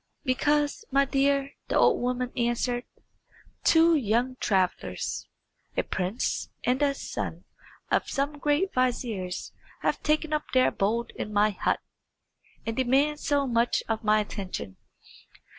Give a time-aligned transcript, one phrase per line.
[0.23, 2.85] "Because, my dear," the old woman answered,
[3.63, 5.27] "two young travellers,
[5.77, 7.43] a prince and the son
[7.91, 9.29] of some great vizier,
[9.83, 11.81] have taken up their abode in my hut,
[12.65, 14.77] and demand so much of my attention.